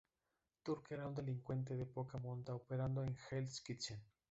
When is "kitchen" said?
3.61-4.03